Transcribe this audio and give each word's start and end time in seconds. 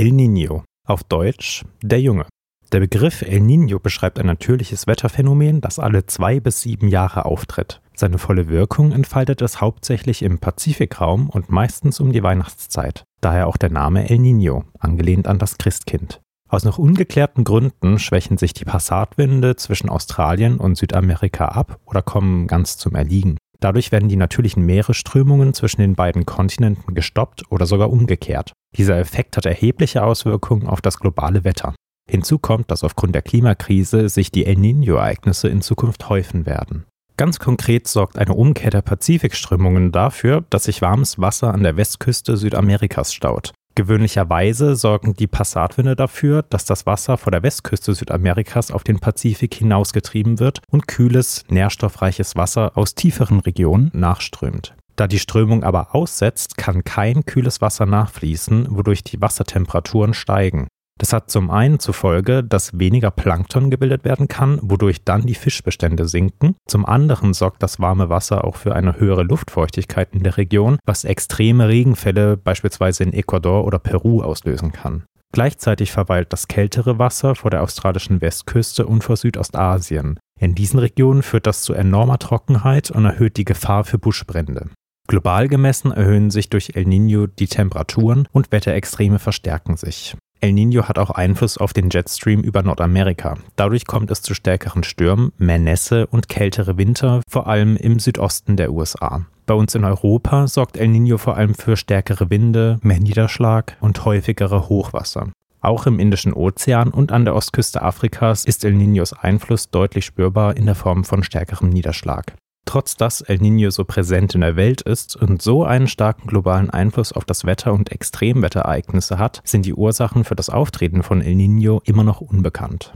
El 0.00 0.12
Niño, 0.12 0.62
auf 0.86 1.04
Deutsch 1.04 1.66
der 1.82 2.00
Junge. 2.00 2.24
Der 2.72 2.80
Begriff 2.80 3.20
El 3.20 3.42
Niño 3.42 3.78
beschreibt 3.80 4.18
ein 4.18 4.24
natürliches 4.24 4.86
Wetterphänomen, 4.86 5.60
das 5.60 5.78
alle 5.78 6.06
zwei 6.06 6.40
bis 6.40 6.62
sieben 6.62 6.88
Jahre 6.88 7.26
auftritt. 7.26 7.82
Seine 7.94 8.16
volle 8.16 8.48
Wirkung 8.48 8.92
entfaltet 8.92 9.42
es 9.42 9.60
hauptsächlich 9.60 10.22
im 10.22 10.38
Pazifikraum 10.38 11.28
und 11.28 11.50
meistens 11.50 12.00
um 12.00 12.12
die 12.12 12.22
Weihnachtszeit. 12.22 13.04
Daher 13.20 13.46
auch 13.46 13.58
der 13.58 13.68
Name 13.68 14.08
El 14.08 14.20
Niño, 14.20 14.64
angelehnt 14.78 15.28
an 15.28 15.38
das 15.38 15.58
Christkind. 15.58 16.22
Aus 16.48 16.64
noch 16.64 16.78
ungeklärten 16.78 17.44
Gründen 17.44 17.98
schwächen 17.98 18.38
sich 18.38 18.54
die 18.54 18.64
Passatwinde 18.64 19.56
zwischen 19.56 19.90
Australien 19.90 20.56
und 20.56 20.78
Südamerika 20.78 21.44
ab 21.48 21.78
oder 21.84 22.00
kommen 22.00 22.46
ganz 22.46 22.78
zum 22.78 22.94
Erliegen. 22.94 23.36
Dadurch 23.60 23.92
werden 23.92 24.08
die 24.08 24.16
natürlichen 24.16 24.64
Meeresströmungen 24.64 25.54
zwischen 25.54 25.82
den 25.82 25.94
beiden 25.94 26.26
Kontinenten 26.26 26.94
gestoppt 26.94 27.44
oder 27.50 27.66
sogar 27.66 27.90
umgekehrt. 27.90 28.52
Dieser 28.76 28.98
Effekt 28.98 29.36
hat 29.36 29.46
erhebliche 29.46 30.02
Auswirkungen 30.02 30.66
auf 30.66 30.80
das 30.80 30.98
globale 30.98 31.44
Wetter. 31.44 31.74
Hinzu 32.08 32.38
kommt, 32.38 32.70
dass 32.70 32.82
aufgrund 32.82 33.14
der 33.14 33.22
Klimakrise 33.22 34.08
sich 34.08 34.32
die 34.32 34.46
El 34.46 34.56
Niño-Ereignisse 34.56 35.48
in 35.48 35.62
Zukunft 35.62 36.08
häufen 36.08 36.46
werden. 36.46 36.86
Ganz 37.16 37.38
konkret 37.38 37.86
sorgt 37.86 38.18
eine 38.18 38.32
Umkehr 38.32 38.70
der 38.70 38.80
Pazifikströmungen 38.80 39.92
dafür, 39.92 40.44
dass 40.48 40.64
sich 40.64 40.80
warmes 40.80 41.20
Wasser 41.20 41.52
an 41.52 41.62
der 41.62 41.76
Westküste 41.76 42.38
Südamerikas 42.38 43.12
staut. 43.12 43.52
Gewöhnlicherweise 43.74 44.74
sorgen 44.74 45.14
die 45.14 45.26
Passatwinde 45.26 45.96
dafür, 45.96 46.42
dass 46.42 46.64
das 46.64 46.86
Wasser 46.86 47.16
vor 47.16 47.30
der 47.30 47.42
Westküste 47.42 47.94
Südamerikas 47.94 48.70
auf 48.70 48.84
den 48.84 48.98
Pazifik 48.98 49.54
hinausgetrieben 49.54 50.38
wird 50.40 50.60
und 50.70 50.88
kühles, 50.88 51.44
nährstoffreiches 51.48 52.36
Wasser 52.36 52.76
aus 52.76 52.94
tieferen 52.94 53.40
Regionen 53.40 53.90
nachströmt. 53.94 54.74
Da 54.96 55.06
die 55.06 55.18
Strömung 55.18 55.64
aber 55.64 55.94
aussetzt, 55.94 56.58
kann 56.58 56.84
kein 56.84 57.24
kühles 57.24 57.60
Wasser 57.60 57.86
nachfließen, 57.86 58.66
wodurch 58.70 59.02
die 59.02 59.20
Wassertemperaturen 59.20 60.12
steigen. 60.12 60.68
Das 61.00 61.14
hat 61.14 61.30
zum 61.30 61.50
einen 61.50 61.78
zur 61.78 61.94
Folge, 61.94 62.44
dass 62.44 62.78
weniger 62.78 63.10
Plankton 63.10 63.70
gebildet 63.70 64.04
werden 64.04 64.28
kann, 64.28 64.58
wodurch 64.60 65.02
dann 65.02 65.22
die 65.22 65.34
Fischbestände 65.34 66.06
sinken. 66.06 66.56
Zum 66.68 66.84
anderen 66.84 67.32
sorgt 67.32 67.62
das 67.62 67.80
warme 67.80 68.10
Wasser 68.10 68.44
auch 68.44 68.56
für 68.56 68.74
eine 68.74 69.00
höhere 69.00 69.22
Luftfeuchtigkeit 69.22 70.10
in 70.12 70.24
der 70.24 70.36
Region, 70.36 70.78
was 70.84 71.04
extreme 71.04 71.68
Regenfälle 71.68 72.36
beispielsweise 72.36 73.02
in 73.02 73.14
Ecuador 73.14 73.64
oder 73.64 73.78
Peru 73.78 74.20
auslösen 74.20 74.72
kann. 74.72 75.04
Gleichzeitig 75.32 75.90
verweilt 75.90 76.34
das 76.34 76.48
kältere 76.48 76.98
Wasser 76.98 77.34
vor 77.34 77.50
der 77.50 77.62
australischen 77.62 78.20
Westküste 78.20 78.86
und 78.86 79.02
vor 79.02 79.16
Südostasien. 79.16 80.18
In 80.38 80.54
diesen 80.54 80.80
Regionen 80.80 81.22
führt 81.22 81.46
das 81.46 81.62
zu 81.62 81.72
enormer 81.72 82.18
Trockenheit 82.18 82.90
und 82.90 83.06
erhöht 83.06 83.38
die 83.38 83.46
Gefahr 83.46 83.84
für 83.84 83.98
Buschbrände. 83.98 84.68
Global 85.08 85.48
gemessen 85.48 85.92
erhöhen 85.92 86.30
sich 86.30 86.50
durch 86.50 86.72
El 86.74 86.84
Niño 86.84 87.26
die 87.26 87.48
Temperaturen 87.48 88.28
und 88.32 88.52
Wetterextreme 88.52 89.18
verstärken 89.18 89.78
sich. 89.78 90.14
El 90.42 90.52
Niño 90.52 90.84
hat 90.84 90.98
auch 90.98 91.10
Einfluss 91.10 91.58
auf 91.58 91.74
den 91.74 91.90
Jetstream 91.90 92.40
über 92.40 92.62
Nordamerika. 92.62 93.36
Dadurch 93.56 93.86
kommt 93.86 94.10
es 94.10 94.22
zu 94.22 94.32
stärkeren 94.32 94.84
Stürmen, 94.84 95.32
mehr 95.36 95.58
Nässe 95.58 96.06
und 96.06 96.30
kältere 96.30 96.78
Winter, 96.78 97.20
vor 97.28 97.46
allem 97.46 97.76
im 97.76 97.98
Südosten 97.98 98.56
der 98.56 98.72
USA. 98.72 99.26
Bei 99.44 99.52
uns 99.52 99.74
in 99.74 99.84
Europa 99.84 100.46
sorgt 100.46 100.78
El 100.78 100.88
Niño 100.88 101.18
vor 101.18 101.36
allem 101.36 101.54
für 101.54 101.76
stärkere 101.76 102.30
Winde, 102.30 102.78
mehr 102.80 103.00
Niederschlag 103.00 103.76
und 103.80 104.02
häufigere 104.06 104.70
Hochwasser. 104.70 105.28
Auch 105.60 105.86
im 105.86 105.98
Indischen 105.98 106.32
Ozean 106.32 106.88
und 106.88 107.12
an 107.12 107.26
der 107.26 107.34
Ostküste 107.34 107.82
Afrikas 107.82 108.46
ist 108.46 108.64
El 108.64 108.72
Niños 108.72 109.12
Einfluss 109.12 109.68
deutlich 109.68 110.06
spürbar 110.06 110.56
in 110.56 110.64
der 110.64 110.74
Form 110.74 111.04
von 111.04 111.22
stärkerem 111.22 111.68
Niederschlag. 111.68 112.34
Trotz 112.70 112.94
dass 112.94 113.20
El 113.20 113.38
Niño 113.38 113.72
so 113.72 113.82
präsent 113.82 114.36
in 114.36 114.42
der 114.42 114.54
Welt 114.54 114.80
ist 114.82 115.16
und 115.16 115.42
so 115.42 115.64
einen 115.64 115.88
starken 115.88 116.28
globalen 116.28 116.70
Einfluss 116.70 117.12
auf 117.12 117.24
das 117.24 117.44
Wetter 117.44 117.72
und 117.72 117.90
Extremwetterereignisse 117.90 119.18
hat, 119.18 119.42
sind 119.42 119.66
die 119.66 119.74
Ursachen 119.74 120.22
für 120.22 120.36
das 120.36 120.50
Auftreten 120.50 121.02
von 121.02 121.20
El 121.20 121.32
Niño 121.32 121.80
immer 121.84 122.04
noch 122.04 122.20
unbekannt. 122.20 122.92